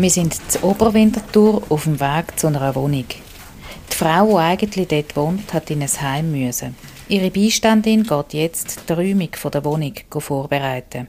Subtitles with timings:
[0.00, 3.06] Wir sind zu Oberwinterthur auf dem Weg zu einer Wohnung.
[3.90, 6.76] Die Frau, die eigentlich dort wohnt, hat in ein Heim müssen.
[7.08, 11.08] Ihre Beiständin geht jetzt die Räumung der Wohnung vorbereiten.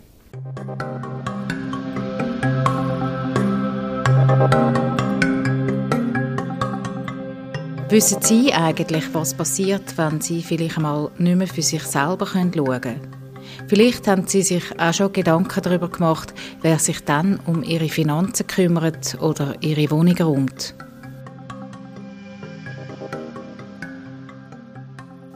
[7.90, 12.52] Wissen Sie eigentlich, was passiert, wenn Sie vielleicht mal nicht mehr für sich selber schauen
[12.52, 13.19] können?
[13.68, 18.48] Vielleicht haben Sie sich auch schon Gedanken darüber gemacht, wer sich dann um Ihre Finanzen
[18.48, 20.74] kümmert oder Ihre Wohnung räumt.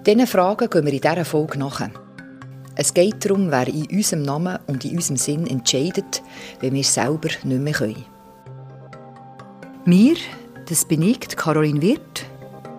[0.05, 1.90] Diesen Fragen gehen wir in dieser Folge nach.
[2.76, 6.24] Es geht darum, wer in unserem Namen und in unserem Sinn entscheidet,
[6.60, 8.05] wenn wir selber nicht mehr können.
[9.85, 10.16] Wir,
[10.68, 12.26] das bin ich, Caroline Wirth,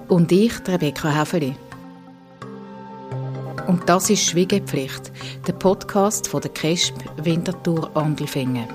[0.09, 1.55] und ich, Rebecca Häfeli.
[3.67, 5.11] Und das ist Schwiegepflicht,
[5.47, 8.69] der Podcast von der KESP Winterthur Andelfingen.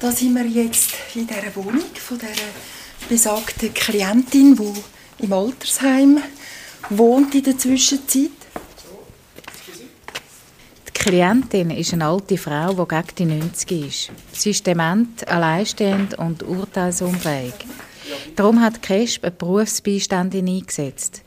[0.00, 2.30] Da sind wir jetzt in dieser Wohnung von dieser
[3.08, 6.18] besagten Klientin, die im Altersheim
[6.90, 8.30] wohnt in der Zwischenzeit.
[9.68, 14.10] Die Klientin ist eine alte Frau, die gegen die 90 ist.
[14.32, 17.54] Sie ist dement, alleinstehend und urteilsunfähig.
[18.36, 21.22] Darum hat Kesp eine Berufsbeiständin eingesetzt.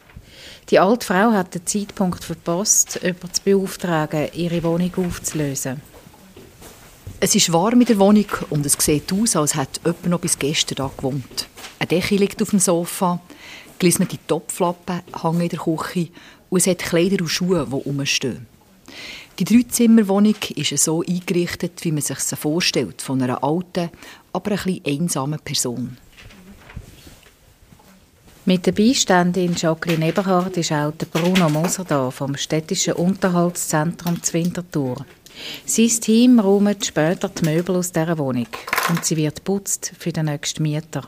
[0.70, 5.82] Die alte Frau hat den Zeitpunkt verpasst, jemanden zu beauftragen, ihre Wohnung aufzulösen.
[7.20, 10.40] Es ist warm in der Wohnung und es sieht aus, als hätte jemand noch bis
[10.40, 11.50] gestern da gewohnt.
[11.80, 13.20] Eine Decke liegt auf dem Sofa,
[13.80, 16.10] gelismete Topflappen hängen in der Küche
[16.50, 18.46] und es hat Kleider und Schuhe, die rumstehen.
[19.40, 23.90] Die Dreizimmerwohnung ist so eingerichtet, wie man sich sie vorstellt, von einer alten,
[24.34, 25.98] aber ein bisschen einsamen Person.
[28.46, 35.06] Mit der Beiständin Jacqueline Eberhardt ist auch der Bruno Moser da vom städtischen Unterhaltszentrum Zwintertour.
[35.66, 38.48] Sein Team räumt später die Möbel aus dieser Wohnung
[38.90, 41.08] und sie wird putzt für den nächsten Mieter.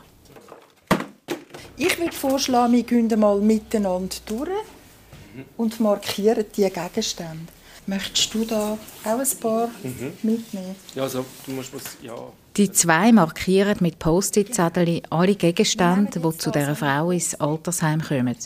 [1.84, 4.50] Ich würde vorschlagen, wir gehen mal miteinander durch
[5.56, 7.52] und markieren die Gegenstände.
[7.86, 10.12] Möchtest du da auch ein paar mhm.
[10.22, 10.76] mitnehmen?
[10.94, 12.14] Ja, so, du musst was, ja.
[12.56, 18.36] Die zwei markieren mit Post-it-Zetteln alle Gegenstände, die zu dieser Frau ins Altersheim kommen.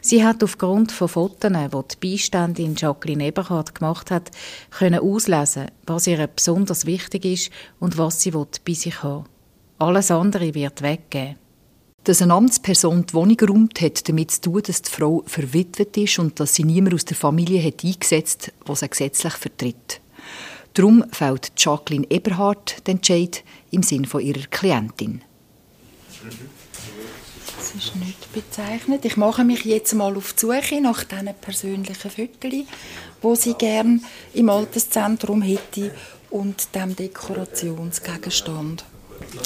[0.00, 4.30] Sie hat aufgrund von Fotos, die die Beiständin Jacqueline Eberhardt gemacht hat,
[4.70, 9.26] können auslesen, was ihr besonders wichtig ist und was sie bei sich haben
[9.78, 11.36] Alles andere wird weggehen.
[12.04, 16.18] Dass eine Amtsperson die Wohnung räumt, hat damit zu tun, dass die Frau verwitwet ist
[16.18, 20.00] und dass sie niemand aus der Familie hat eingesetzt hat, der sie gesetzlich vertritt.
[20.74, 25.22] Darum fällt Jacqueline Eberhardt den Entscheid im Sinn ihrer Klientin.
[27.56, 29.04] Das ist nicht bezeichnet.
[29.04, 32.66] Ich mache mich jetzt mal auf die Suche nach diesen persönlichen Fotos, die
[33.36, 34.00] sie gerne
[34.32, 35.94] im Alterszentrum hätte
[36.30, 38.84] und dem Dekorationsgegenstand.
[39.30, 39.40] Genau.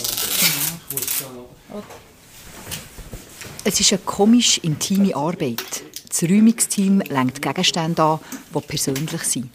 [3.67, 5.83] Es ist eine komisch intime Arbeit.
[6.07, 8.21] Das Räumungsteam lenkt Gegenstände an,
[8.55, 9.49] die persönlich sind.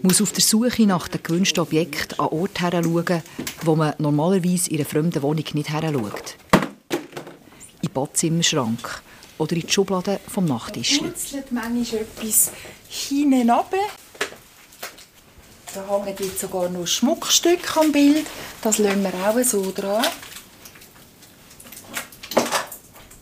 [0.00, 3.22] Man muss auf der Suche nach dem gewünschten Objekt an Ort schauen,
[3.62, 6.36] wo man normalerweise in einer fremden Wohnung nicht schaut.
[7.82, 9.02] In den Badzimmerschrank
[9.36, 10.98] oder in die Schublade vom Nachttisch.
[10.98, 12.52] Putzelt manchmal etwas
[12.88, 13.76] hinten runter.
[15.74, 18.26] Da hängen jetzt sogar noch Schmuckstücke am Bild.
[18.62, 20.06] Das lassen wir auch so dran.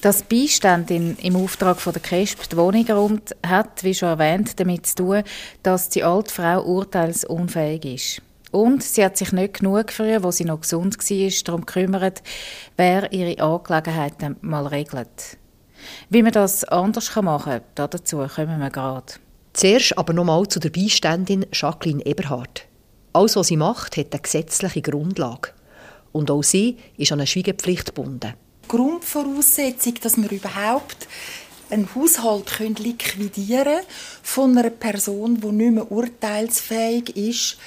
[0.00, 4.86] Dass Beiständin im Auftrag von der KESP die Wohnung räumt, hat, wie schon erwähnt, damit
[4.86, 5.22] zu tun,
[5.62, 8.22] dass die alte Frau urteilsunfähig ist.
[8.50, 12.22] Und sie hat sich nicht genug früher, wo sie noch gesund war, darum gekümmert,
[12.78, 15.36] wer ihre Angelegenheiten mal regelt.
[16.08, 19.12] Wie man das anders machen kann, dazu kommen wir gerade.
[19.52, 22.66] Zuerst aber nochmal zu der Beiständin Jacqueline Eberhardt.
[23.12, 25.50] Alles, was sie macht, hat eine gesetzliche Grundlage.
[26.12, 28.34] Und auch sie ist an eine Schweigepflicht gebunden.
[28.70, 31.08] Grundvoraussetzung, dass wir überhaupt
[31.70, 33.80] einen Haushalt können liquidieren
[34.22, 37.58] von einer Person, die nicht mehr urteilsfähig ist,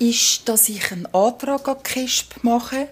[0.00, 2.88] ist, dass ich einen Antrag an KISP mache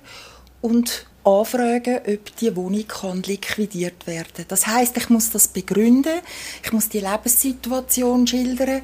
[0.60, 4.46] und anfragen, ob die Wohnung kann liquidiert werden kann.
[4.48, 6.20] Das heißt, ich muss das begründen,
[6.62, 8.82] ich muss die Lebenssituation schildern,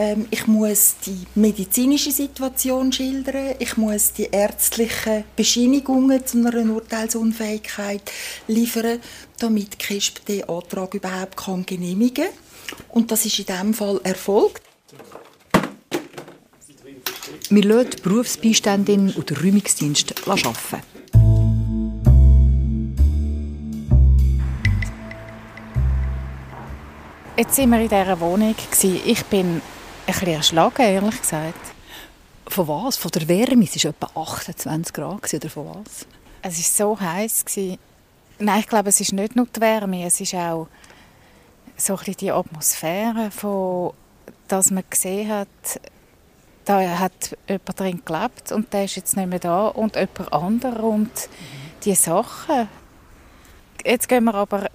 [0.00, 8.10] ähm, ich muss die medizinische Situation schildern, ich muss die ärztlichen Bescheinigungen zu einer Urteilsunfähigkeit
[8.48, 8.98] liefern,
[9.38, 12.78] damit KISP den Antrag überhaupt kann genehmigen kann.
[12.88, 14.62] Und das ist in diesem Fall erfolgt.
[17.50, 20.82] Wir lassen die Berufsbeiständin und den Räumungsdienst arbeiten.
[27.36, 28.54] Jetzt waren wir in dieser Wohnung.
[29.04, 29.60] Ich bin
[30.06, 31.74] ein bisschen erschlagen, ehrlich gesagt.
[32.48, 32.96] Von was?
[32.96, 33.64] Von der Wärme?
[33.64, 36.06] Es war etwa 28 Grad oder von was?
[36.42, 37.44] Es war so heiß.
[38.38, 40.66] Nein, ich glaube, es ist nicht nur die Wärme, es ist auch
[41.76, 43.92] so ein die Atmosphäre, von,
[44.48, 45.48] dass man gesehen hat,
[46.64, 50.84] da hat jemand drin gelebt und der ist jetzt nicht mehr da und jemand anderer
[50.84, 51.28] und
[51.84, 52.68] die Sachen.
[53.84, 54.68] Jetzt gehen wir aber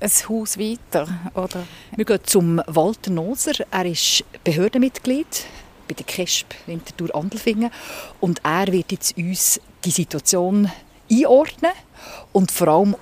[0.00, 1.64] ein Haus weiter, oder?
[1.96, 3.64] Wir gehen zum Walter Noser.
[3.70, 5.46] Er ist Behördenmitglied
[5.88, 7.70] bei der KESP Winterthur Andelfingen
[8.20, 10.70] und er wird jetzt uns die Situation
[11.10, 11.72] einordnen
[12.32, 12.96] und vor allem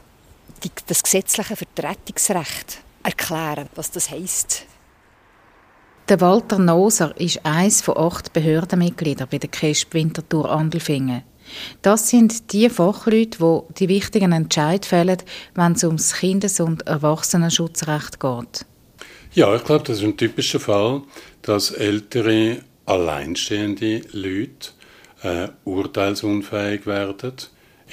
[0.62, 4.66] die, das gesetzliche Vertretungsrecht erklären, was das heisst.
[6.08, 11.22] Der Walter Noser ist eines von acht Behördenmitgliedern bei der KESP Winterthur Andelfingen.
[11.82, 15.22] Das sind die Fachleute, die die wichtigen Entscheidungen fällen,
[15.54, 18.66] wenn es ums Kindes- und Erwachsenenschutzrecht geht.
[19.34, 21.02] Ja, ich glaube, das ist ein typischer Fall,
[21.42, 24.70] dass ältere, alleinstehende Leute
[25.22, 27.32] äh, urteilsunfähig werden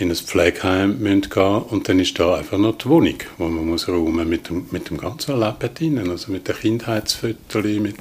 [0.02, 3.88] in ein Pflegeheim gehen und dann ist da einfach noch die Wohnung, wo man muss
[3.88, 7.98] räumen mit dem, mit dem ganzen Leben drin, also mit den Kindheitsfotos, mit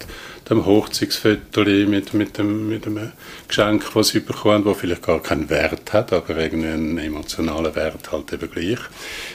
[0.48, 3.12] dem Hochzeitsfotos, mit, mit, dem, mit dem
[3.46, 8.10] Geschenk, das sie bekommen, das vielleicht gar keinen Wert hat, aber irgendwie einen emotionalen Wert
[8.10, 8.80] halt eben gleich.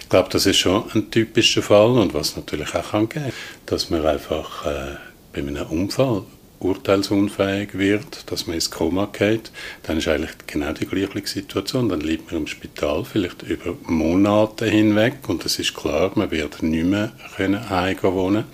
[0.02, 3.32] Ich glaube, das ist schon ein typischer Fall und was natürlich auch kann geben,
[3.68, 4.96] dass man einfach äh,
[5.34, 6.24] bei einem Unfall
[6.66, 9.52] urteilsunfähig wird, dass man ins Koma geht,
[9.84, 11.90] dann ist eigentlich genau die gleiche Situation.
[11.90, 16.64] Dann liegt man im Spital vielleicht über Monate hinweg und es ist klar, man wird
[16.64, 17.62] nicht mehr können
[18.02, 18.46] wohnen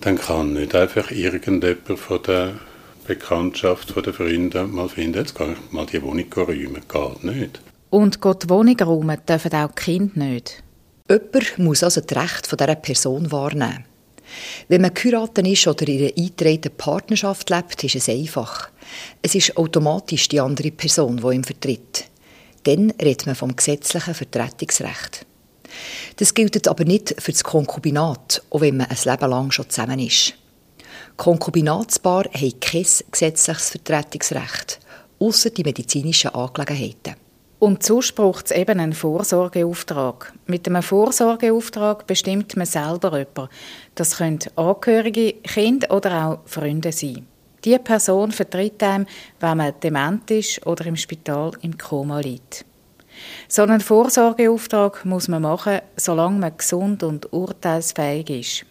[0.00, 2.54] Dann kann nicht einfach irgendjemand von der
[3.06, 6.82] Bekanntschaft, von den Freunden mal finden, jetzt kann ich mal die Wohnung räumen.
[6.88, 7.60] Geht nicht.
[7.90, 10.62] Und die Wohnung räumen dürfen auch die Kinder nicht?
[11.10, 13.84] Jemand muss also das Recht von dieser Person wahrnehmen.
[14.68, 18.70] Wenn man geheiratet ist oder in einer eingetretenen Partnerschaft lebt, ist es einfach.
[19.20, 22.04] Es ist automatisch die andere Person, die ihn vertritt.
[22.64, 25.26] Dann redet man vom gesetzlichen Vertretungsrecht.
[26.16, 29.98] Das gilt aber nicht für das Konkubinat, auch wenn man ein Leben lang schon zusammen
[29.98, 30.34] ist.
[31.16, 34.80] Konkubinatspaare haben kein gesetzliches Vertretungsrecht,
[35.18, 37.21] außer die medizinischen Angelegenheiten.
[37.62, 40.32] Und sonst braucht es eben einen Vorsorgeauftrag.
[40.46, 43.54] Mit einem Vorsorgeauftrag bestimmt man selber jemanden.
[43.94, 47.24] Das können Angehörige, Kinder oder auch Freunde sein.
[47.64, 49.06] Diese Person vertritt einem,
[49.38, 52.64] wenn man dement ist oder im Spital im Koma liegt.
[53.46, 58.66] So einen Vorsorgeauftrag muss man machen, solange man gesund und urteilsfähig ist.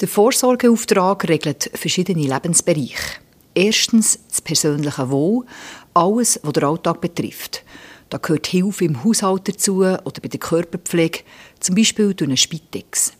[0.00, 3.18] Der Vorsorgeauftrag regelt verschiedene Lebensbereiche.
[3.52, 5.44] Erstens das persönliche Wohl,
[5.92, 7.64] alles, was den Alltag betrifft.
[8.08, 11.20] Da gehört Hilfe im Haushalt dazu oder bei der Körperpflege,
[11.60, 13.12] zum Beispiel durch eine Spitex.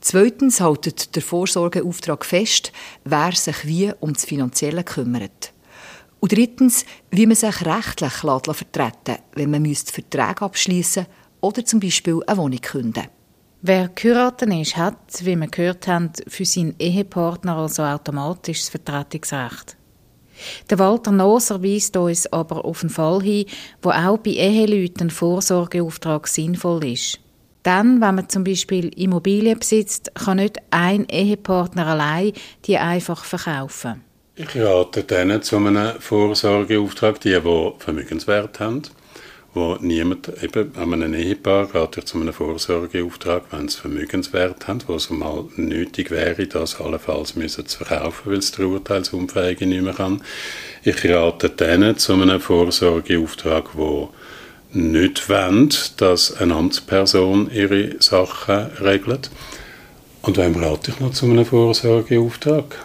[0.00, 2.72] Zweitens haltet der Vorsorgeauftrag fest,
[3.04, 5.52] wer sich wie um das Finanzielle kümmert.
[6.20, 11.06] Und drittens, wie man sich rechtlich vertreten wenn man Verträge abschließen
[11.40, 13.04] oder zum Beispiel eine Wohnung künden
[13.60, 19.77] Wer geheiratet ist, hat, wie wir gehört haben, für seinen Ehepartner also automatisch das Vertretungsrecht.
[20.70, 23.46] Der Walter Noser weist uns aber auf einen Fall hin,
[23.82, 27.20] wo auch bei Eheleuten ein Vorsorgeauftrag sinnvoll ist.
[27.62, 32.32] Dann, wenn man zum Beispiel Immobilien besitzt, kann nicht ein Ehepartner allein
[32.64, 34.02] die einfach verkaufen.
[34.36, 38.82] Ich rate denen zu einem Vorsorgeauftrag, die, die Vermögenswert haben
[39.54, 44.80] wo niemand, eben an einem Ehepaar geht ja zu einem Vorsorgeauftrag, wenn sie Vermögenswert haben,
[44.86, 49.82] wo es mal nötig wäre, das allenfalls müssen zu verkaufen, weil es der Urteilsunfähige nicht
[49.82, 50.22] mehr kann.
[50.84, 54.10] Ich rate denen zu einem Vorsorgeauftrag, wo
[54.72, 59.30] nicht wollen, dass eine Amtsperson ihre Sachen regelt.
[60.22, 62.84] Und wem rate ich noch zu einem Vorsorgeauftrag?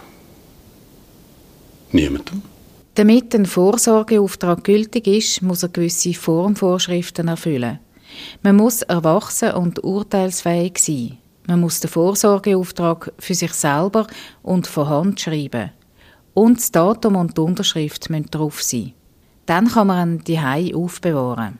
[1.92, 2.53] Niemandem.
[2.94, 7.80] Damit ein Vorsorgeauftrag gültig ist, muss er gewisse Formvorschriften erfüllen.
[8.42, 11.18] Man muss erwachsen und urteilsfähig sein.
[11.48, 14.06] Man muss den Vorsorgeauftrag für sich selber
[14.44, 15.72] und von Hand schreiben.
[16.34, 18.92] Und das Datum und die Unterschrift müssen drauf sein.
[19.46, 21.58] Dann kann man ihn die aufbewahren.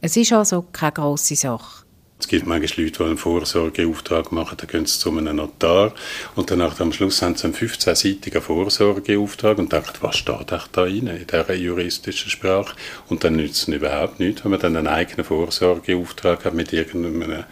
[0.00, 1.85] Es ist also keine grosse Sache.
[2.18, 5.92] Es gibt manchmal Leute, die einen Vorsorgeauftrag machen, dann gehen sie zu einem Notar
[6.34, 11.08] und danach am Schluss haben sie einen 15-seitigen Vorsorgeauftrag und denken, was steht da rein
[11.08, 12.74] in dieser juristischen Sprache?
[13.10, 17.44] Und dann nützt es überhaupt nichts, wenn man dann einen eigenen Vorsorgeauftrag hat mit irgendeinem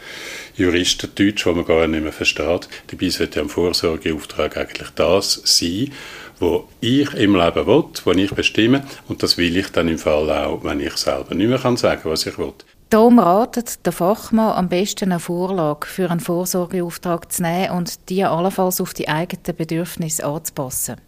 [0.56, 2.68] Juristendeutsch, wo man gar nicht mehr versteht.
[2.86, 5.92] Dabei sollte ein Vorsorgeauftrag eigentlich das sein,
[6.40, 10.30] wo ich im Leben will, wo ich bestimme und das will ich dann im Fall
[10.30, 12.54] auch, wenn ich selber nicht mehr sagen kann was ich will.
[12.94, 18.22] Darum ratet der Fachmann am besten eine Vorlage für einen Vorsorgeauftrag zu nehmen und die
[18.22, 21.00] allenfalls auf die eigenen Bedürfnisse anzupassen.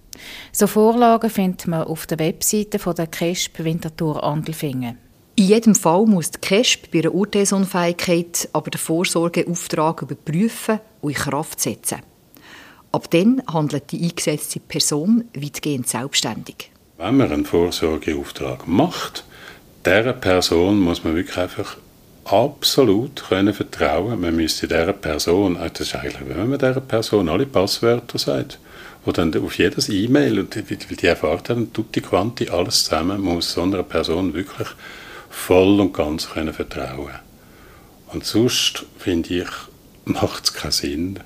[0.50, 4.98] So Vorlagen findet man auf der Webseite von der KESP Winterthur Andelfingen.
[5.36, 11.16] In jedem Fall muss die KESP bei einer Urteilsunfähigkeit aber den Vorsorgeauftrag überprüfen und in
[11.16, 12.00] Kraft setzen.
[12.90, 16.72] Ab dann handelt die eingesetzte Person weitgehend selbstständig.
[16.96, 19.24] Wenn man einen Vorsorgeauftrag macht,
[19.86, 21.76] dieser Person muss man wirklich einfach
[22.24, 24.20] absolut können vertrauen.
[24.20, 28.58] Man müsste dieser Person, äh, das ist eigentlich, wenn man dieser Person alle Passwörter sagt,
[29.04, 33.52] wo dann auf jedes E-Mail, und die, die erfahrt haben, tutti quanti, alles zusammen, muss
[33.52, 34.68] so einer Person wirklich
[35.30, 37.14] voll und ganz können vertrauen.
[38.12, 39.48] Und sonst, finde ich,
[40.04, 41.20] macht es keinen Sinn.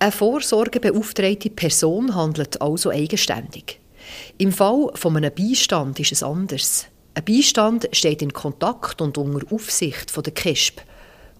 [0.00, 3.78] Eine vorsorgebeauftragte Person handelt also eigenständig.
[4.38, 6.86] Im Fall von einem Beistand ist es anders.
[7.16, 10.82] Ein Beistand steht in Kontakt und unter Aufsicht von der KESP.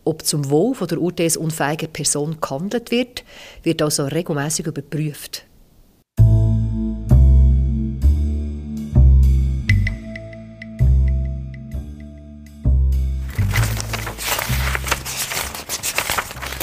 [0.05, 3.25] Ob zum Wohl von der urteilsunfähigen Person gehandelt wird,
[3.63, 5.45] wird also regelmäßig überprüft.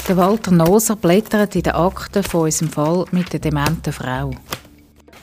[0.08, 4.32] Der Walter Noser blättert in den Akten von unserem Fall mit der dementen Frau.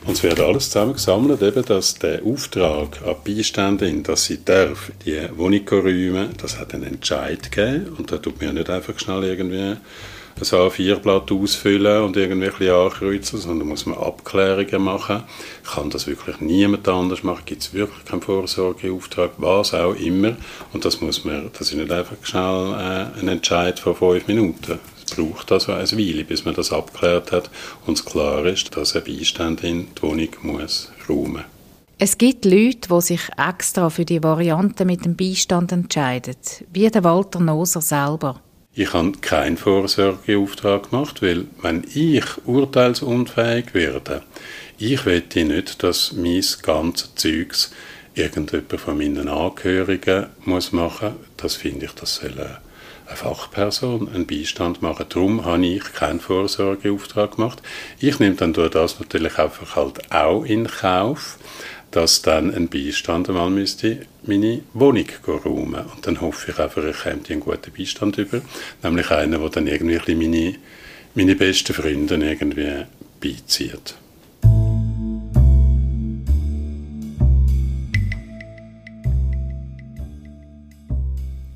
[0.04, 4.90] Und es wird alles zusammengesammelt, eben, dass der Auftrag an die Beiständin, dass sie darf,
[5.04, 7.94] die Wohnung räumen, das hat einen Entscheid gegeben.
[7.96, 9.80] Und da tut man ja nicht einfach schnell irgendwie ein
[10.40, 15.22] A4-Blatt ausfüllen und irgendwie ein bisschen ankreuzen, sondern muss man Abklärungen machen.
[15.72, 17.42] Kann das wirklich niemand anders machen?
[17.46, 19.32] Gibt es wirklich keinen Vorsorgeauftrag?
[19.36, 20.36] Was auch immer.
[20.72, 24.80] Und das muss man, das ist nicht einfach schnell äh, ein Entscheid von fünf Minuten
[25.14, 27.50] braucht also eine Weile, bis man das abgeklärt hat
[27.86, 31.44] und es klar ist, dass eine Beiständin die Wohnung muss räumen
[32.04, 36.34] es gibt Leute, die sich extra für die Variante mit dem Beistand entscheiden,
[36.72, 38.40] wie der Walter Noser selber.
[38.74, 44.22] Ich habe keinen Vorsorgeauftrag gemacht, weil wenn ich urteilsunfähig werde,
[44.78, 47.70] ich wette nicht, dass mein ganzes Zeugs
[48.14, 51.12] irgendjemand von meinen Angehörigen muss machen.
[51.36, 52.58] Das finde ich, das soll eine
[53.16, 55.06] Fachperson einen Beistand machen.
[55.08, 57.62] Darum habe ich keinen Vorsorgeauftrag gemacht.
[57.98, 61.38] Ich nehme dann durch das natürlich einfach halt auch in Kauf,
[61.90, 65.86] dass dann ein Beistand einmal müsste meine Wohnung räumen.
[65.94, 68.40] Und dann hoffe ich einfach, ich komme einen guten Beistand über.
[68.82, 70.54] Nämlich einen, der dann irgendwie meine,
[71.14, 72.84] meine besten Freunde irgendwie
[73.20, 73.96] beizieht.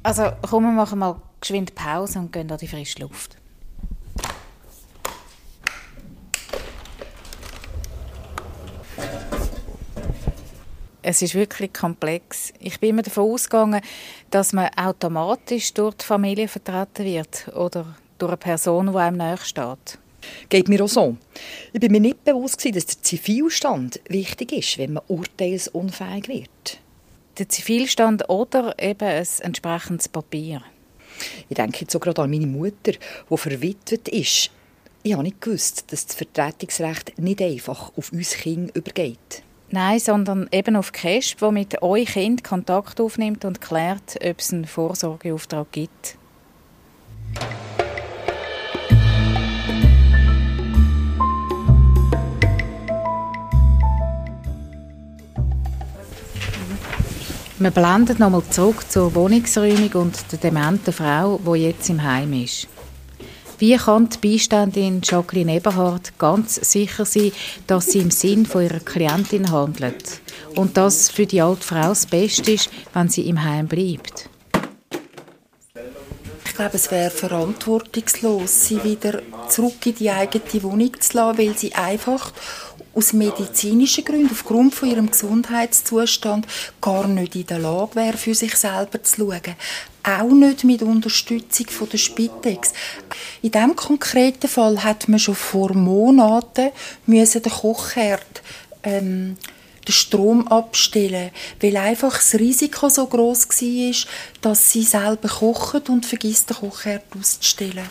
[0.07, 3.37] Also komm, wir machen mal geschwind Pause und gehen an die frische Luft.
[11.03, 12.53] Es ist wirklich komplex.
[12.59, 13.81] Ich bin immer davon ausgegangen,
[14.31, 19.39] dass man automatisch durch die Familie vertreten wird oder durch eine Person, die einem nahe
[19.39, 19.99] steht.
[20.49, 21.17] Geht mir auch so.
[21.73, 26.81] Ich bin mir nicht bewusst, dass der Zivilstand wichtig ist, wenn man urteilsunfähig wird.
[27.39, 30.63] Der Zivilstand oder eben ein entsprechendes Papier.
[31.49, 34.51] Ich denke jetzt so gerade an meine Mutter, die verwitwet ist.
[35.03, 39.43] Ich habe nicht gewusst, dass das Vertretungsrecht nicht einfach auf uns Kinder übergeht.
[39.71, 44.53] Nein, sondern eben auf CASP, wo mit euch Kind Kontakt aufnimmt und klärt, ob es
[44.53, 46.17] einen Vorsorgeauftrag gibt.
[57.59, 62.69] Wir blenden nochmal zurück zur Wohnungsräumung und der dementen Frau, die jetzt im Heim ist.
[63.59, 67.33] Wie kann die Beiständin Jacqueline Eberhardt ganz sicher sein,
[67.67, 70.21] dass sie im Sinn von ihrer Klientin handelt
[70.55, 74.29] und dass für die alte Frau das Beste ist, wenn sie im Heim bleibt?
[76.45, 81.57] Ich glaube, es wäre verantwortungslos, sie wieder zurück in die eigene Wohnung zu lassen, weil
[81.57, 82.33] sie einfach
[82.97, 86.47] aus medizinischen Gründen, aufgrund von ihrem Gesundheitszustand,
[86.81, 89.57] gar nicht in der Lage wäre, für sich selber zu schauen.
[90.03, 92.73] Auch nicht mit Unterstützung von der Spitex.
[93.43, 96.71] In diesem konkreten Fall hat man schon vor Monaten
[97.07, 98.43] müssen den Kochherd
[98.83, 99.37] ähm,
[99.87, 103.95] den Strom abstellen, weil einfach das Risiko so groß war,
[104.41, 107.89] dass sie selber kochen und vergisst den Kochherd auszustellen.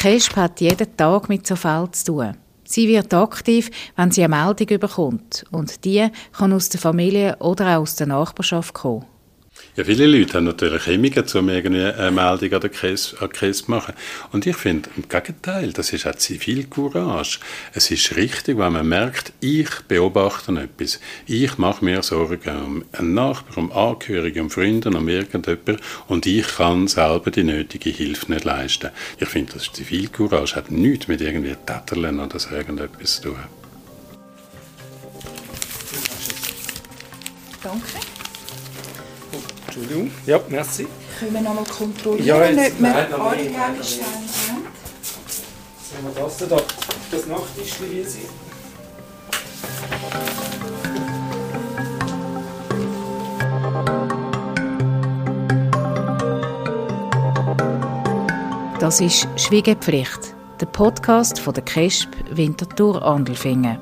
[0.00, 2.34] KESP hat jeden Tag mit so Fällen zu tun.
[2.64, 5.44] Sie wird aktiv, wenn sie eine Meldung bekommt.
[5.50, 9.04] Und die kann aus der Familie oder auch aus der Nachbarschaft kommen.
[9.76, 13.94] Ja, viele Leute haben natürlich Hemmungen, um irgendwie eine Meldung an der KES, zu machen.
[14.32, 17.38] Und ich finde, im Gegenteil, das ist auch Zivilcourage.
[17.72, 20.98] Es ist richtig, wenn man merkt, ich beobachte etwas.
[21.26, 26.48] Ich mache mir Sorgen um einen Nachbar, um Angehörige, um Freunde, um irgendjemanden und ich
[26.48, 28.90] kann selber die nötige Hilfe nicht leisten.
[29.18, 33.36] Ich finde, das Zivilcourage hat nichts mit irgendwie Täterlen oder so irgendetwas zu tun.
[37.62, 38.09] Danke.
[39.70, 40.10] Entschuldigung.
[40.26, 40.86] Ja, merci.
[41.18, 44.06] Können wir nochmal kontrollieren, Ja, jetzt- ob wir nein, noch alle nicht, nein, noch Gegenstände
[44.48, 46.14] haben?
[46.14, 46.56] Wir das da?
[47.10, 48.22] Das Nachttischchen hier sein.
[58.78, 63.78] Das ist Schwiegepflicht, der Podcast von der KESP Winterthur Andelfingen.